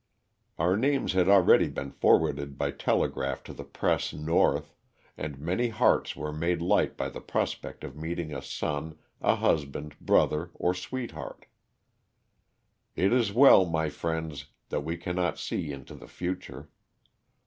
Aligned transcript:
Our 0.57 0.77
names 0.77 1.13
had 1.13 1.29
already 1.29 1.69
been 1.69 1.91
forwarded 1.91 2.57
by 2.57 2.71
telegraph 2.71 3.43
to 3.43 3.53
the 3.53 3.63
press 3.63 4.11
North, 4.13 4.73
and 5.15 5.37
many 5.37 5.67
hearts 5.69 6.15
were 6.15 6.33
made 6.33 6.59
light 6.59 6.97
by 6.97 7.07
the 7.09 7.21
prospect 7.21 7.83
of 7.83 7.95
meeting 7.95 8.33
a 8.33 8.41
son, 8.41 8.97
a 9.21 9.35
hus 9.35 9.63
band, 9.65 9.93
brother 9.99 10.49
or 10.55 10.73
sweetheart. 10.73 11.45
It 12.95 13.13
is 13.13 13.31
well, 13.31 13.63
my 13.65 13.89
friends, 13.89 14.47
that 14.69 14.81
we 14.83 14.97
cannot 14.97 15.37
see 15.37 15.71
into 15.71 15.93
the 15.93 16.07
future. 16.07 16.69